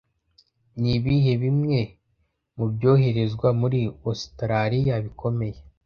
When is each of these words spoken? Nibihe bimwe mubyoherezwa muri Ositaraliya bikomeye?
Nibihe 0.81 1.33
bimwe 1.43 1.79
mubyoherezwa 2.57 3.47
muri 3.59 3.79
Ositaraliya 4.11 4.95
bikomeye? 5.05 5.59